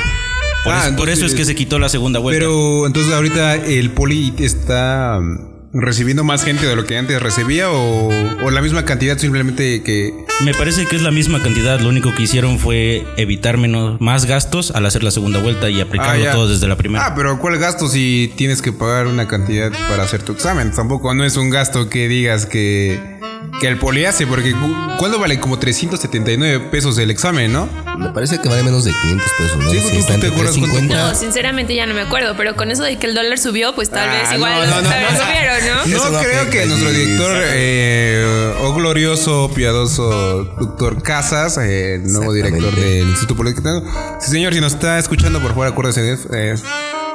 Por, 0.63 0.73
Ah, 0.73 0.87
eso, 0.87 0.95
por 0.95 1.09
eso 1.09 1.25
es 1.25 1.33
que 1.33 1.45
se 1.45 1.55
quitó 1.55 1.79
la 1.79 1.89
segunda 1.89 2.19
vuelta. 2.19 2.39
Pero 2.39 2.85
entonces 2.85 3.13
ahorita 3.13 3.55
el 3.55 3.89
poli 3.91 4.33
está 4.37 5.19
mm, 5.19 5.79
recibiendo 5.79 6.23
más 6.23 6.43
gente 6.43 6.67
de 6.67 6.75
lo 6.75 6.85
que 6.85 6.97
antes 6.97 7.21
recibía 7.21 7.71
o, 7.71 8.09
o 8.43 8.51
la 8.51 8.61
misma 8.61 8.85
cantidad 8.85 9.17
simplemente 9.17 9.81
que... 9.83 10.13
Me 10.43 10.53
parece 10.53 10.85
que 10.87 10.95
es 10.95 11.01
la 11.01 11.11
misma 11.11 11.41
cantidad. 11.41 11.79
Lo 11.79 11.89
único 11.89 12.13
que 12.15 12.23
hicieron 12.23 12.59
fue 12.59 13.05
evitar 13.17 13.57
menos, 13.57 13.99
más 14.01 14.25
gastos 14.25 14.71
al 14.71 14.85
hacer 14.85 15.03
la 15.03 15.11
segunda 15.11 15.39
vuelta 15.39 15.69
y 15.69 15.81
aplicarlo 15.81 16.23
ya. 16.23 16.31
todo 16.31 16.47
desde 16.47 16.67
la 16.67 16.75
primera. 16.77 17.05
Ah, 17.07 17.13
pero 17.15 17.39
¿cuál 17.39 17.57
gasto 17.57 17.87
si 17.87 18.31
tienes 18.35 18.61
que 18.61 18.71
pagar 18.71 19.07
una 19.07 19.27
cantidad 19.27 19.71
para 19.89 20.03
hacer 20.03 20.23
tu 20.23 20.31
examen? 20.33 20.71
Tampoco 20.71 21.13
no 21.13 21.23
es 21.25 21.37
un 21.37 21.49
gasto 21.51 21.89
que 21.89 22.07
digas 22.07 22.45
que, 22.47 23.19
que 23.61 23.67
el 23.67 23.77
poli 23.77 24.05
hace, 24.05 24.25
porque 24.27 24.51
cu- 24.53 24.75
¿cuándo 24.97 25.19
vale? 25.19 25.39
Como 25.39 25.59
379 25.59 26.67
pesos 26.71 26.97
el 26.97 27.11
examen, 27.11 27.53
¿no? 27.53 27.69
Me 27.97 28.09
parece 28.09 28.39
que 28.41 28.49
vale 28.49 28.63
menos 28.63 28.83
de 28.85 28.91
500 28.91 29.31
pesos, 29.37 29.57
¿no? 29.63 29.69
Sí, 29.69 29.79
Si 29.79 29.91
¿tú- 29.91 29.97
está 29.99 30.15
tú 30.15 30.21
te 30.21 30.27
acuerdas 30.27 30.57
cuánto 30.57 30.75
350. 30.77 30.97
No, 30.97 31.15
sinceramente 31.15 31.75
ya 31.75 31.85
no 31.85 31.93
me 31.93 32.01
acuerdo, 32.01 32.33
pero 32.35 32.55
con 32.55 32.71
eso 32.71 32.83
de 32.83 32.97
que 32.97 33.05
el 33.07 33.13
dólar 33.13 33.37
subió, 33.37 33.73
pues 33.75 33.89
tal 33.91 34.09
Ah, 34.09 34.13
vez 34.13 34.31
igual 34.35 34.53
no, 34.53 34.65
no, 34.65 34.81
no, 34.81 34.89
no. 34.89 35.23
subieron, 35.23 35.57
¿no? 36.01 36.11
No 36.11 36.19
creo 36.19 36.49
que 36.49 36.65
nuestro 36.65 36.91
director, 36.91 37.37
eh, 37.53 38.53
oh 38.63 38.73
glorioso, 38.73 39.51
piadoso 39.53 40.43
doctor 40.59 41.03
Casas, 41.03 41.57
eh, 41.59 41.95
el 41.95 42.11
nuevo 42.11 42.33
director 42.33 42.75
del 42.75 43.07
Instituto 43.07 43.35
Político. 43.35 43.83
Sí, 44.19 44.31
señor, 44.31 44.53
si 44.53 44.59
nos 44.61 44.73
está 44.73 44.97
escuchando, 44.97 45.39
por 45.39 45.49
favor, 45.51 45.67
acuérdese 45.67 46.01
de 46.01 46.13
eso. 46.13 46.33
Es 46.33 46.63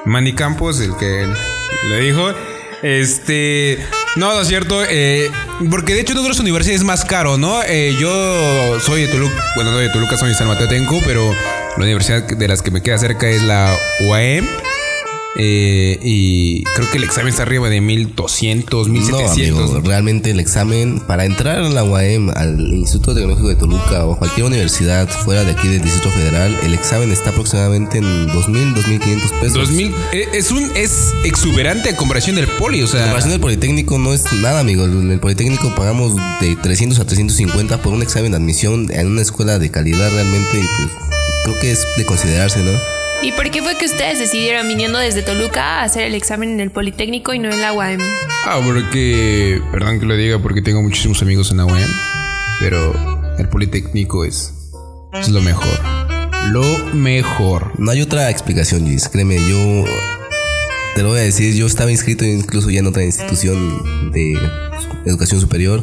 Manny 0.05 0.35
Campos, 0.35 0.81
el 0.81 0.97
que 0.97 1.27
le 1.89 2.01
dijo. 2.01 2.31
Este. 2.83 3.85
No, 4.17 4.35
no 4.35 4.41
es 4.41 4.49
cierto. 4.49 4.83
eh, 4.89 5.31
porque 5.71 5.95
de 5.95 6.01
hecho, 6.01 6.19
otras 6.19 6.41
universidades 6.41 6.81
es 6.81 6.87
más 6.87 7.05
caro, 7.05 7.37
¿no? 7.37 7.63
Eh, 7.63 7.95
yo 8.01 8.81
soy 8.81 9.03
de 9.03 9.09
Toluca. 9.09 9.43
Bueno, 9.55 9.73
soy 9.73 9.85
de 9.85 9.91
Toluca, 9.91 10.17
soy 10.17 10.31
de 10.31 10.35
San 10.35 10.49
Mateo 10.49 10.69
pero 11.05 11.35
la 11.77 11.85
universidad 11.85 12.23
de 12.23 12.49
las 12.49 12.63
que 12.63 12.71
me 12.71 12.83
queda 12.83 12.99
cerca 12.99 13.29
es 13.29 13.43
la 13.43 13.77
UAM. 14.01 14.47
Eh, 15.39 15.99
y 16.03 16.65
creo 16.65 16.91
que 16.91 16.97
el 16.99 17.05
examen 17.05 17.29
está 17.31 17.43
arriba 17.43 17.69
de 17.69 17.81
1200, 17.81 18.89
No, 18.89 18.93
1700. 18.95 19.61
amigo, 19.71 19.81
realmente 19.85 20.31
el 20.31 20.41
examen 20.41 21.01
para 21.01 21.25
entrar 21.27 21.59
a 21.59 21.69
la 21.69 21.85
UAM, 21.85 22.31
al 22.35 22.59
Instituto 22.75 23.15
Tecnológico 23.15 23.49
de 23.49 23.57
Toluca 23.57 24.07
o 24.07 24.17
cualquier 24.19 24.47
universidad 24.47 25.09
fuera 25.09 25.45
de 25.45 25.53
aquí 25.53 25.69
del 25.69 25.83
Distrito 25.83 26.11
Federal, 26.11 26.57
el 26.65 26.73
examen 26.75 27.11
está 27.11 27.31
aproximadamente 27.31 27.99
en 27.99 28.27
2000, 28.29 28.75
2500 28.75 29.31
pesos. 29.33 29.55
2000 29.69 29.95
eh, 30.13 30.29
es 30.33 30.51
un 30.51 30.71
es 30.75 31.13
exuberante 31.25 31.91
a 31.91 31.97
comparación 31.97 32.37
del 32.37 32.47
poli, 32.47 32.81
o 32.81 32.87
En 32.87 32.89
sea, 32.89 33.01
comparación 33.03 33.33
del 33.33 33.41
Politécnico 33.41 33.99
no 33.99 34.15
es 34.15 34.33
nada, 34.33 34.61
amigo. 34.61 34.85
En 34.85 35.11
el 35.11 35.21
Politécnico 35.21 35.75
pagamos 35.75 36.15
de 36.41 36.57
300 36.57 36.99
a 37.01 37.05
350 37.05 37.83
por 37.83 37.93
un 37.93 38.03
examen 38.03 38.31
de 38.33 38.39
admisión 38.39 38.91
en 38.91 39.07
una 39.07 39.23
escuela 39.23 39.59
de 39.59 39.71
calidad 39.71 40.11
realmente. 40.13 40.59
Pues 40.77 40.89
creo 41.45 41.61
que 41.61 41.71
es 41.73 41.87
de 41.99 42.05
considerarse, 42.07 42.61
¿no? 42.61 42.96
¿Y 43.23 43.33
por 43.33 43.51
qué 43.51 43.63
fue 43.63 43.77
que 43.77 43.87
ustedes 43.87 44.19
decidieron 44.19 44.69
viniendo 44.69 44.99
desde 44.99 45.23
Toluca 45.23 45.81
a 45.81 45.85
hacer 45.85 46.05
el 46.05 46.15
examen 46.15 46.51
en 46.51 46.61
el 46.61 46.71
Politécnico 46.71 47.35
y 47.35 47.39
no 47.39 47.51
en 47.51 47.61
la 47.61 47.73
UAM? 47.73 47.99
ah, 48.45 48.61
porque 48.65 49.61
perdón 49.73 49.99
que 50.01 50.07
lo 50.07 50.17
diga 50.17 50.39
porque 50.39 50.63
tengo 50.63 50.83
muchísimos 50.83 51.23
amigos 51.23 51.51
en 51.51 51.57
la 51.57 51.67
UAM, 51.67 51.91
pero 52.61 52.95
el 53.39 53.49
politécnico 53.49 54.25
es 54.25 54.53
es 55.15 55.29
lo 55.31 55.41
mejor. 55.41 55.67
Lo 56.51 56.63
mejor. 56.95 57.73
No 57.79 57.91
hay 57.91 58.03
otra 58.03 58.31
explicación, 58.31 58.83
Luis. 58.83 59.09
Créeme, 59.09 59.37
yo 59.37 59.85
te 60.95 61.03
lo 61.03 61.09
voy 61.09 61.19
a 61.19 61.23
decir. 61.23 61.55
Yo 61.55 61.67
estaba 61.67 61.91
inscrito 61.91 62.25
incluso 62.25 62.71
ya 62.71 62.81
en 62.81 62.87
otra 62.87 63.05
institución 63.05 64.13
de 64.13 64.39
educación 65.07 65.41
superior. 65.41 65.83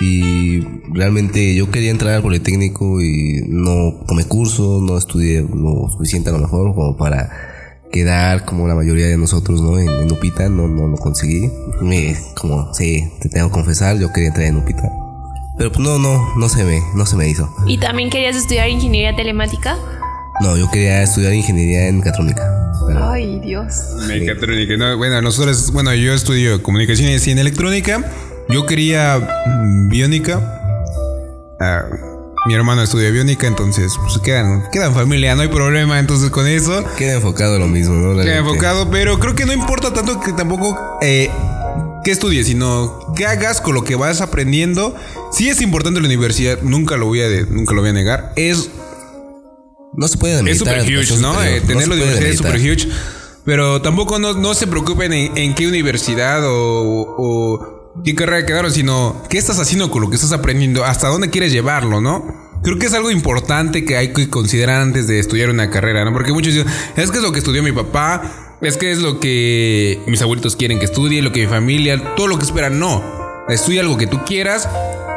Y 0.00 0.60
realmente 0.92 1.54
yo 1.54 1.70
quería 1.70 1.90
entrar 1.90 2.14
al 2.14 2.22
Politécnico 2.22 3.00
y 3.00 3.44
no 3.48 3.94
tomé 4.06 4.24
curso, 4.24 4.80
no 4.82 4.98
estudié 4.98 5.42
lo 5.42 5.88
suficiente 5.90 6.30
a 6.30 6.32
lo 6.32 6.38
mejor 6.40 6.74
como 6.74 6.96
para 6.96 7.30
quedar 7.92 8.44
como 8.44 8.66
la 8.66 8.74
mayoría 8.74 9.06
de 9.06 9.16
nosotros, 9.18 9.60
¿no? 9.60 9.78
En, 9.78 9.88
en 9.88 10.10
Upita 10.12 10.48
no, 10.48 10.66
no 10.66 10.88
lo 10.88 10.96
conseguí. 10.96 11.50
Me, 11.82 12.16
como, 12.40 12.72
sí, 12.74 13.04
te 13.20 13.28
tengo 13.28 13.48
que 13.48 13.52
confesar, 13.54 13.98
yo 13.98 14.12
quería 14.12 14.28
entrar 14.28 14.46
en 14.46 14.56
Upita. 14.56 14.90
Pero 15.58 15.70
pues 15.70 15.86
no, 15.86 15.98
no, 15.98 16.34
no 16.36 16.48
se 16.48 16.64
me, 16.64 16.80
no 16.96 17.04
se 17.06 17.16
me 17.16 17.28
hizo. 17.28 17.54
¿Y 17.66 17.78
también 17.78 18.08
querías 18.10 18.34
estudiar 18.34 18.68
ingeniería 18.70 19.14
telemática? 19.14 19.76
No, 20.40 20.56
yo 20.56 20.68
quería 20.70 21.02
estudiar 21.02 21.34
ingeniería 21.34 21.88
en 21.88 21.98
mecatrónica. 21.98 22.42
Pero- 22.88 23.10
Ay, 23.10 23.38
Dios. 23.40 23.74
Mecatrónica. 24.08 24.76
No, 24.78 24.96
bueno, 24.96 25.20
nosotros, 25.20 25.70
bueno, 25.72 25.94
yo 25.94 26.14
estudio 26.14 26.62
comunicaciones 26.62 27.26
y 27.28 27.30
en 27.30 27.38
electrónica. 27.38 28.10
Yo 28.48 28.66
quería 28.66 29.18
mm, 29.46 29.88
biónica. 29.88 30.40
Ah, 31.60 31.82
mi 32.46 32.54
hermano 32.54 32.82
estudia 32.82 33.10
biónica, 33.10 33.46
entonces 33.46 33.92
pues 34.02 34.18
quedan, 34.18 34.64
quedan 34.72 34.94
familia, 34.94 35.34
no 35.36 35.42
hay 35.42 35.48
problema 35.48 35.98
entonces 36.00 36.30
con 36.30 36.46
eso. 36.48 36.84
Queda 36.96 37.14
enfocado 37.14 37.58
lo 37.58 37.68
mismo, 37.68 37.94
¿no? 37.94 38.20
Queda 38.20 38.38
enfocado, 38.38 38.90
pero 38.90 39.18
creo 39.20 39.34
que 39.36 39.44
no 39.46 39.52
importa 39.52 39.92
tanto 39.92 40.18
que 40.20 40.32
tampoco 40.32 40.98
eh, 41.02 41.30
que 42.04 42.10
estudies, 42.10 42.48
sino 42.48 43.12
que 43.14 43.26
hagas 43.26 43.60
con 43.60 43.74
lo 43.74 43.84
que 43.84 43.94
vas 43.94 44.20
aprendiendo. 44.20 44.96
Sí 45.30 45.48
es 45.48 45.60
importante 45.62 46.00
la 46.00 46.06
universidad, 46.06 46.58
nunca 46.62 46.96
lo 46.96 47.06
voy 47.06 47.20
a, 47.20 47.28
de- 47.28 47.46
nunca 47.46 47.74
lo 47.74 47.80
voy 47.82 47.90
a 47.90 47.94
negar. 47.94 48.32
Es 48.34 48.68
No 49.94 50.08
se 50.08 50.18
puede 50.18 50.34
es 50.50 50.58
super 50.58 50.80
huge, 50.82 51.16
¿no? 51.20 51.40
Eh, 51.44 51.60
tener 51.60 51.86
la 51.86 51.94
universidad 51.94 52.28
es 52.28 52.38
super 52.38 52.56
huge. 52.56 52.88
Pero 53.44 53.82
tampoco 53.82 54.18
no, 54.18 54.32
no 54.34 54.54
se 54.54 54.66
preocupen 54.66 55.12
en, 55.12 55.36
en 55.38 55.54
qué 55.54 55.68
universidad 55.68 56.44
o, 56.44 57.14
o 57.18 57.81
qué 58.04 58.14
carrera 58.14 58.46
quedaron, 58.46 58.72
sino 58.72 59.22
qué 59.28 59.38
estás 59.38 59.58
haciendo 59.58 59.90
con 59.90 60.02
lo 60.02 60.10
que 60.10 60.16
estás 60.16 60.32
aprendiendo, 60.32 60.84
hasta 60.84 61.08
dónde 61.08 61.30
quieres 61.30 61.52
llevarlo, 61.52 62.00
¿no? 62.00 62.52
Creo 62.62 62.78
que 62.78 62.86
es 62.86 62.94
algo 62.94 63.10
importante 63.10 63.84
que 63.84 63.96
hay 63.96 64.12
que 64.12 64.30
considerar 64.30 64.82
antes 64.82 65.08
de 65.08 65.18
estudiar 65.18 65.50
una 65.50 65.70
carrera, 65.70 66.04
¿no? 66.04 66.12
Porque 66.12 66.32
muchos 66.32 66.54
dicen, 66.54 66.70
es 66.96 67.10
que 67.10 67.18
es 67.18 67.22
lo 67.22 67.32
que 67.32 67.38
estudió 67.38 67.62
mi 67.62 67.72
papá, 67.72 68.58
es 68.60 68.76
que 68.76 68.92
es 68.92 68.98
lo 68.98 69.18
que 69.18 70.00
mis 70.06 70.22
abuelitos 70.22 70.54
quieren 70.54 70.78
que 70.78 70.84
estudie, 70.84 71.22
lo 71.22 71.32
que 71.32 71.40
mi 71.40 71.46
familia, 71.48 72.14
todo 72.14 72.28
lo 72.28 72.38
que 72.38 72.44
esperan. 72.44 72.78
No, 72.78 73.02
estudia 73.48 73.80
algo 73.80 73.96
que 73.96 74.06
tú 74.06 74.20
quieras 74.24 74.68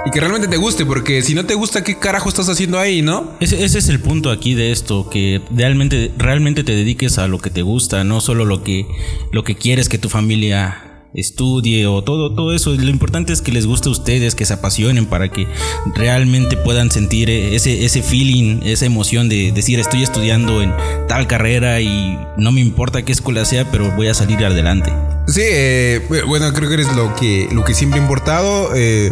y 0.06 0.12
que 0.12 0.20
realmente 0.20 0.48
te 0.48 0.58
guste, 0.58 0.86
porque 0.86 1.22
si 1.22 1.36
no 1.36 1.46
te 1.46 1.54
gusta, 1.54 1.84
¿qué 1.84 2.00
carajo 2.00 2.30
estás 2.30 2.50
haciendo 2.50 2.80
ahí, 2.80 3.04
no? 3.04 3.32
Ese, 3.40 3.64
ese 3.64 3.78
es 3.78 3.90
el 3.90 4.00
punto 4.00 4.32
aquí 4.32 4.56
de 4.56 4.72
esto, 4.72 5.10
que 5.10 5.42
realmente, 5.52 6.12
realmente 6.18 6.64
te 6.64 6.74
dediques 6.74 7.20
a 7.20 7.28
lo 7.28 7.38
que 7.38 7.52
te 7.52 7.62
gusta, 7.62 8.04
no 8.04 8.22
solo 8.22 8.46
lo 8.46 8.64
que, 8.64 8.88
lo 9.32 9.44
que 9.44 9.56
quieres 9.56 9.88
que 9.88 10.00
tu 10.00 10.10
familia 10.10 10.85
estudie 11.16 11.88
o 11.88 12.04
todo, 12.04 12.34
todo 12.34 12.54
eso. 12.54 12.74
Lo 12.74 12.90
importante 12.90 13.34
es 13.34 13.42
que 13.42 13.52
les 13.52 13.66
guste 13.66 13.90
a 13.90 13.92
ustedes, 13.92 14.36
que 14.36 14.46
se 14.46 14.54
apasionen 14.54 15.06
para 15.06 15.32
que 15.32 15.48
realmente 15.96 16.58
puedan 16.58 16.92
sentir 16.92 17.30
ese, 17.30 17.86
ese 17.86 18.02
feeling, 18.02 18.62
esa 18.64 18.86
emoción 18.86 19.30
de 19.30 19.52
decir 19.52 19.80
estoy 19.80 20.04
estudiando 20.04 20.62
en 20.62 20.74
tal 21.08 21.28
carrera 21.28 21.82
y 21.82 22.18
no 22.38 22.52
me 22.52 22.62
importa 22.62 23.04
qué 23.04 23.12
escuela 23.12 23.46
sea, 23.46 23.70
pero 23.72 23.92
voy 23.92 24.08
a 24.08 24.14
salir 24.14 24.44
adelante. 24.46 24.92
Sí, 25.28 25.42
eh, 25.44 26.02
bueno, 26.28 26.52
creo 26.54 26.70
que 26.70 26.76
eres 26.76 26.96
lo 26.96 27.16
que, 27.16 27.48
lo 27.52 27.64
que 27.64 27.74
siempre 27.74 28.00
ha 28.00 28.04
importado. 28.04 28.76
eh, 28.76 29.12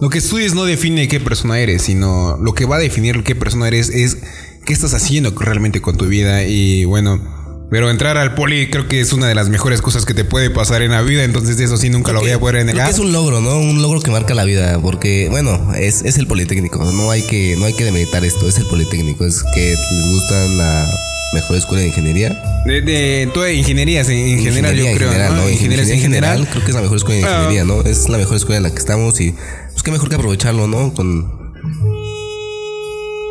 lo 0.00 0.10
que 0.10 0.18
estudies 0.18 0.54
no 0.54 0.64
define 0.64 1.06
qué 1.06 1.20
persona 1.20 1.60
eres, 1.60 1.82
sino 1.82 2.36
lo 2.38 2.52
que 2.52 2.64
va 2.64 2.76
a 2.76 2.78
definir 2.80 3.22
qué 3.22 3.36
persona 3.36 3.68
eres 3.68 3.90
es 3.90 4.18
qué 4.64 4.72
estás 4.72 4.92
haciendo 4.92 5.30
realmente 5.38 5.80
con 5.80 5.96
tu 5.96 6.06
vida. 6.06 6.44
Y 6.44 6.84
bueno, 6.84 7.20
pero 7.70 7.90
entrar 7.90 8.16
al 8.18 8.34
poli 8.34 8.68
creo 8.70 8.86
que 8.88 9.00
es 9.00 9.12
una 9.12 9.26
de 9.26 9.34
las 9.34 9.48
mejores 9.48 9.80
cosas 9.80 10.04
que 10.04 10.14
te 10.14 10.24
puede 10.24 10.50
pasar 10.50 10.82
en 10.82 10.92
la 10.92 11.02
vida. 11.02 11.24
Entonces, 11.24 11.58
eso 11.58 11.76
sí 11.76 11.90
nunca 11.90 12.12
lo 12.12 12.20
voy 12.20 12.30
a 12.30 12.38
poder 12.38 12.56
Creo 12.56 12.66
negar. 12.66 12.86
que 12.86 12.92
es 12.92 12.98
un 12.98 13.12
logro, 13.12 13.40
¿no? 13.40 13.58
Un 13.58 13.82
logro 13.82 14.00
que 14.00 14.10
marca 14.10 14.34
la 14.34 14.44
vida, 14.44 14.78
porque, 14.80 15.28
bueno, 15.30 15.72
es, 15.74 16.02
es 16.02 16.18
el 16.18 16.26
Politécnico, 16.26 16.78
no 16.92 17.10
hay 17.10 17.22
que 17.22 17.56
no 17.58 17.64
hay 17.64 17.72
que 17.74 17.84
demeritar 17.84 18.24
esto, 18.24 18.48
es 18.48 18.58
el 18.58 18.66
Politécnico, 18.66 19.24
es 19.24 19.42
que 19.54 19.70
les 19.74 20.12
gusta 20.12 20.46
la 20.48 20.86
mejor 21.32 21.56
escuela 21.56 21.80
de 21.82 21.88
ingeniería. 21.88 22.40
De, 22.64 22.80
de 22.80 23.28
toda 23.34 23.50
ingenierías 23.50 24.08
en, 24.08 24.16
en 24.18 24.38
general, 24.44 24.76
yo 24.76 24.84
Ingeniería 24.86 24.90
en 24.92 24.96
creo. 24.96 25.10
general, 25.10 25.36
¿no? 25.36 25.42
¿no? 25.42 25.50
Ingenierías 25.50 25.88
en 25.90 26.00
general. 26.00 26.48
creo 26.50 26.62
que 26.64 26.70
es 26.70 26.74
la 26.76 26.82
mejor 26.82 26.96
escuela 26.98 27.18
de 27.20 27.26
Ah. 27.26 27.36
ingeniería, 27.42 27.64
¿no? 27.64 27.82
Es 27.82 28.08
la 28.08 28.18
mejor 28.18 28.36
escuela 28.36 28.58
en 28.58 28.62
la 28.62 28.70
que 28.70 28.78
estamos 28.78 29.20
y 29.20 29.34
pues 29.72 29.82
qué 29.82 29.90
mejor 29.90 30.08
que 30.08 30.14
aprovecharlo, 30.14 30.68
¿no? 30.68 30.94
Con 30.94 31.26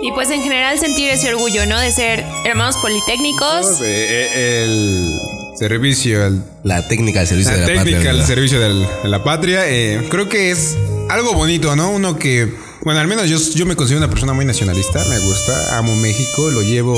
Y 0.05 0.11
pues 0.11 0.29
en 0.31 0.41
general 0.41 0.77
sentir 0.79 1.09
ese 1.09 1.33
orgullo, 1.33 1.65
¿no? 1.65 1.79
De 1.79 1.91
ser 1.91 2.23
hermanos 2.45 2.75
politécnicos. 2.77 3.79
Eh, 3.83 4.63
el, 4.65 5.19
servicio 5.57 6.25
al 6.25 6.43
La 6.63 6.85
técnica 6.87 7.21
al 7.21 7.27
servicio 7.27 7.51
la 7.51 7.57
de 7.57 7.61
la 7.61 7.67
técnica 7.67 7.83
patria. 7.97 8.09
al 8.09 8.15
¿verdad? 8.17 8.27
servicio 8.27 8.59
del- 8.59 8.85
de 9.03 9.09
la 9.09 9.23
patria. 9.23 9.69
eh, 9.69 10.07
creo 10.09 10.27
que 10.27 10.51
es 10.51 10.75
algo 11.09 11.33
bonito, 11.33 11.75
¿no? 11.75 11.91
Uno 11.91 12.17
que, 12.17 12.51
bueno, 12.83 12.99
al 12.99 13.07
menos 13.07 13.29
yo, 13.29 13.37
yo 13.55 13.65
me 13.65 13.75
considero 13.75 13.99
una 14.03 14.09
persona 14.09 14.33
muy 14.33 14.45
nacionalista, 14.45 15.03
me 15.05 15.19
gusta, 15.19 15.77
amo 15.77 15.95
México, 15.95 16.49
lo 16.51 16.61
llevo, 16.63 16.97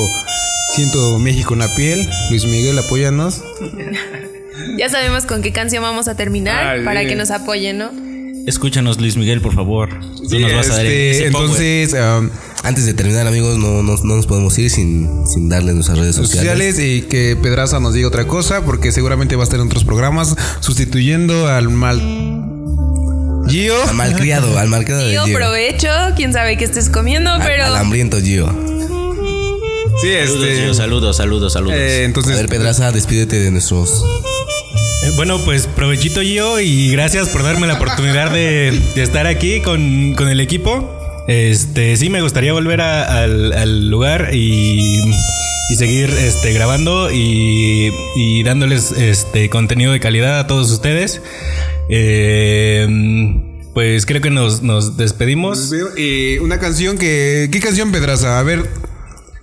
siento 0.76 1.20
México 1.20 1.54
en 1.54 1.60
la 1.60 1.76
piel. 1.76 2.10
Luis 2.30 2.46
Miguel, 2.46 2.78
apóyanos. 2.80 3.42
Ya 4.78 4.90
sabemos 4.90 5.26
con 5.26 5.42
qué 5.42 5.52
canción 5.52 5.84
vamos 5.84 6.08
a 6.08 6.16
terminar 6.16 6.66
Ay, 6.78 6.86
para 6.86 7.02
sí. 7.02 7.08
que 7.08 7.16
nos 7.16 7.30
apoyen, 7.30 7.78
¿no? 7.78 7.92
Escúchanos, 8.48 9.00
Luis 9.00 9.18
Miguel, 9.18 9.42
por 9.42 9.54
favor. 9.54 9.90
Tú 10.18 10.30
Sí, 10.30 10.40
nos 10.40 10.54
vas 10.54 10.70
a 10.70 10.76
dar 10.78 10.86
este, 10.86 11.12
ese 11.12 11.26
entonces, 11.28 11.94
um, 11.94 12.30
Antes 12.66 12.86
de 12.88 12.94
terminar, 12.96 13.28
amigos, 13.28 13.58
no, 13.60 13.84
no, 13.84 13.96
no 14.04 14.16
nos 14.16 14.26
podemos 14.26 14.58
ir 14.58 14.72
sin, 14.72 15.08
sin 15.28 15.50
darle 15.50 15.74
nuestras 15.74 16.00
redes 16.00 16.16
sociales. 16.16 16.50
sociales 16.76 16.80
y 16.80 17.04
que 17.04 17.38
Pedraza 17.42 17.80
nos 17.80 17.94
diga 17.94 18.08
otra 18.08 18.26
cosa, 18.26 18.66
porque 18.66 18.92
seguramente 18.92 19.36
va 19.36 19.44
a 19.44 19.46
estar 19.46 19.60
en 19.60 19.68
otros 19.68 19.84
programas 19.84 20.36
sustituyendo 20.62 21.48
al 21.48 21.70
mal 21.70 22.00
Gio. 23.48 23.76
Al 23.88 23.94
malcriado, 23.96 24.58
al 24.58 24.68
malcriado 24.70 25.04
de 25.06 25.12
Tío, 25.12 25.26
Gio. 25.26 25.36
provecho, 25.38 25.88
quién 26.16 26.34
sabe 26.34 26.58
qué 26.58 26.66
estés 26.66 26.90
comiendo, 26.90 27.30
Al, 27.30 27.44
pero 27.44 27.66
al 27.66 27.76
hambriento 27.76 28.20
Gio. 28.20 28.48
Sí, 30.02 30.10
Saludos, 30.26 30.48
este. 30.48 30.62
Gio, 30.64 30.74
saludos, 30.74 31.18
saludos, 31.18 31.54
saludos. 31.54 31.78
eh, 31.78 32.00
A 32.02 32.04
entonces, 32.06 32.36
ver, 32.36 32.48
Pedraza, 32.50 32.92
despídete 32.92 33.40
de 33.40 33.52
nuestros. 33.52 34.04
Eh, 35.04 35.12
Bueno, 35.16 35.40
pues 35.46 35.68
provechito 35.68 36.24
yo 36.24 36.60
y 36.60 36.90
gracias 36.90 37.30
por 37.30 37.44
darme 37.44 37.68
la 37.68 37.76
oportunidad 37.76 38.32
de, 38.32 38.72
de 38.96 39.04
estar 39.04 39.28
aquí 39.28 39.62
con, 39.62 40.16
con 40.16 40.28
el 40.30 40.40
equipo. 40.42 40.92
Este, 41.28 41.98
sí, 41.98 42.10
me 42.10 42.22
gustaría 42.22 42.54
volver 42.54 42.82
a- 42.82 43.24
al, 43.24 43.52
al 43.54 43.90
lugar 43.90 44.30
y, 44.34 45.00
y 45.72 45.76
seguir 45.76 46.10
este, 46.12 46.54
grabando 46.54 47.12
y, 47.12 47.92
y 48.16 48.44
dándoles 48.44 48.92
este 48.92 49.50
contenido 49.50 49.92
de 49.92 50.00
calidad 50.00 50.40
a 50.40 50.48
todos 50.48 50.72
ustedes. 50.72 51.22
Eh, 51.90 52.88
pues 53.74 54.06
creo 54.06 54.22
que 54.22 54.30
nos, 54.30 54.62
nos 54.62 54.98
despedimos. 54.98 55.72
eh, 55.98 56.40
una 56.42 56.60
canción 56.60 56.98
que. 56.98 57.50
¿Qué 57.52 57.60
canción, 57.60 57.92
Pedraza? 57.92 58.40
A 58.40 58.44
ver, 58.44 58.70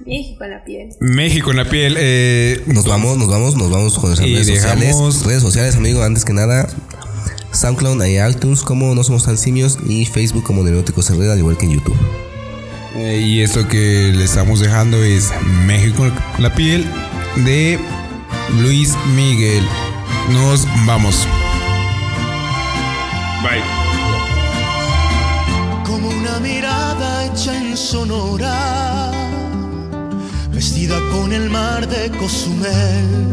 México 0.07 0.45
a 0.45 0.49
la 0.49 0.65
piel. 0.65 0.89
México 1.01 1.51
en 1.51 1.57
la 1.57 1.69
piel. 1.69 1.97
Eh, 1.99 2.63
Nos 2.67 2.87
vamos, 2.87 3.19
nos 3.19 3.29
vamos, 3.29 3.57
nos 3.57 3.71
vamos 3.71 3.95
con 3.99 4.11
nuestras 4.11 4.29
redes 4.31 4.47
dejamos- 4.47 4.85
sociales. 5.15 5.27
Redes 5.27 5.43
sociales, 5.43 5.77
amigo, 5.77 6.03
antes 6.03 6.25
que 6.25 6.33
nada. 6.33 6.69
SoundCloud 7.63 8.05
y 8.07 8.19
iTunes 8.21 8.63
como 8.63 8.93
No 8.93 9.05
Somos 9.05 9.25
Tan 9.25 9.39
Simios 9.39 9.79
y 9.87 10.05
Facebook 10.05 10.43
como 10.43 10.65
Neuróticos 10.65 11.09
Herrera, 11.11 11.35
al 11.35 11.39
igual 11.39 11.57
que 11.57 11.67
en 11.67 11.73
YouTube. 11.73 11.97
eh, 12.97 13.19
y 13.25 13.41
esto 13.41 13.69
que 13.69 14.13
le 14.13 14.25
estamos 14.25 14.59
dejando 14.59 15.03
es 15.03 15.31
México 15.65 16.05
en 16.05 16.13
la 16.43 16.53
piel 16.53 16.85
de 17.45 17.79
Luis 18.61 18.95
Miguel. 19.15 19.65
Nos 20.33 20.67
vamos. 20.87 21.27
Bye. 23.45 23.63
como 25.87 26.09
una 26.09 26.41
mirada 26.41 27.27
hecha 27.27 27.57
en 27.57 27.77
Sonora, 27.77 29.13
vestida 30.51 30.99
con 31.13 31.33
el 31.33 31.49
mar 31.49 31.89
de 31.89 32.11
Cozumel, 32.19 33.33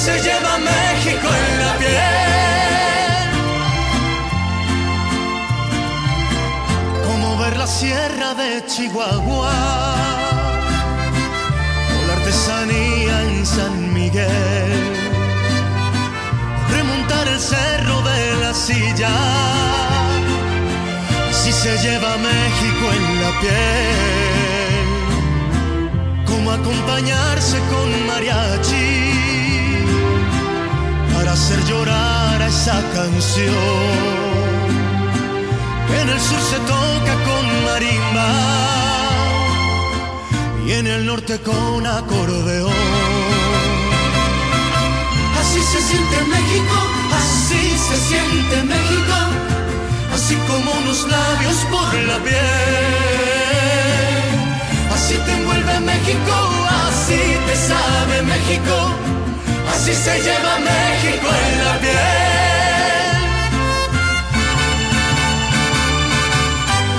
Se 0.00 0.18
lleva 0.22 0.56
México 0.56 1.28
en 1.42 1.52
la 1.64 1.72
piel. 1.82 3.30
como 7.06 7.36
ver 7.36 7.54
la 7.58 7.66
sierra 7.66 8.34
de 8.34 8.64
Chihuahua 8.66 9.56
o 11.94 11.98
la 12.06 12.12
artesanía 12.18 13.14
en 13.28 13.44
San 13.44 13.92
Miguel, 13.92 14.72
remontar 16.76 17.28
el 17.28 17.38
cerro 17.38 17.96
de 18.10 18.20
la 18.42 18.54
silla, 18.54 19.14
así 21.30 21.52
se 21.52 21.72
lleva 21.84 22.16
México 22.30 22.84
en 22.98 23.04
la 23.22 23.32
piel, 23.42 24.86
como 26.24 26.52
acompañarse 26.52 27.58
con 27.70 27.88
mariachi 28.06 29.19
hacer 31.32 31.64
llorar 31.64 32.42
a 32.42 32.48
esa 32.48 32.82
canción 32.94 34.10
en 36.00 36.08
el 36.08 36.20
sur 36.20 36.40
se 36.40 36.58
toca 36.74 37.14
con 37.28 37.44
marimba 37.64 38.30
y 40.66 40.72
en 40.72 40.86
el 40.86 41.06
norte 41.06 41.38
con 41.40 41.86
acordeón. 41.86 42.72
Así 45.40 45.60
se 45.72 45.80
siente 45.88 46.16
México, 46.34 46.76
así 47.22 47.62
se 47.88 47.96
siente 48.08 48.56
México, 48.74 49.16
así 50.14 50.36
como 50.48 50.70
unos 50.82 51.00
labios 51.08 51.58
por 51.72 51.94
la 52.10 52.18
piel. 52.24 52.40
Así 54.94 55.14
te 55.24 55.32
envuelve 55.32 55.80
México, 55.80 56.34
así 56.86 57.22
te 57.46 57.56
sabe 57.56 58.22
México, 58.22 58.74
así 59.72 59.94
se 59.94 60.14
lleva 60.26 60.58
México 60.58 61.26
en 61.46 61.64
la 61.64 61.74
piel. 61.82 62.40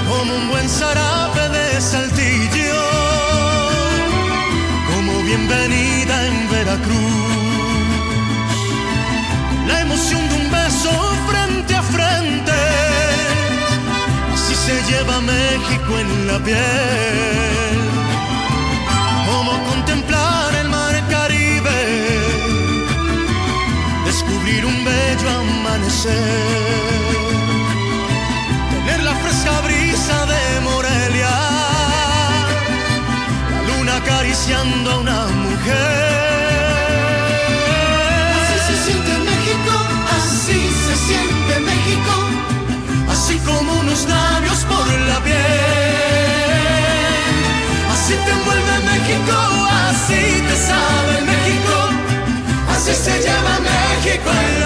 como 0.10 0.36
un 0.36 0.50
buen 0.50 0.68
zarape 0.70 1.46
de 1.58 1.82
saltillo, 1.82 2.84
como 4.92 5.12
bienvenida 5.24 6.16
en 6.28 6.36
Veracruz, 6.52 7.82
la 9.68 9.82
emoción 9.82 10.22
de 10.30 10.36
un 10.36 10.48
beso 10.52 10.92
frente 11.30 11.76
a 11.76 11.84
frente, 11.96 12.60
así 14.34 14.54
se 14.66 14.76
lleva 14.90 15.16
México 15.22 15.92
en 16.04 16.28
la 16.28 16.38
piel, 16.48 17.71
amanecer 25.92 26.16
tener 28.70 29.04
la 29.04 29.14
fresca 29.16 29.62
brisa 29.62 30.26
de 30.26 30.62
Morelia, 30.62 31.30
la 33.52 33.62
luna 33.68 33.98
acariciando 33.98 34.92
a 34.92 34.98
una 35.00 35.26
mujer. 35.28 36.32
Así 38.40 38.58
se 38.68 38.76
siente 38.86 39.12
México, 39.32 39.74
así 40.18 40.60
se 40.86 40.96
siente 41.08 41.54
México, 41.60 42.14
así 43.10 43.36
como 43.40 43.74
unos 43.82 44.08
labios 44.08 44.60
por 44.72 44.88
la 45.10 45.20
piel. 45.24 45.36
Así 47.94 48.14
te 48.14 48.32
envuelve 48.32 48.76
México, 48.92 49.38
así 49.90 50.22
te 50.48 50.56
sabe 50.70 51.14
México, 51.32 51.76
así 52.74 52.94
se 52.94 53.14
lleva 53.20 53.60
México. 53.60 54.61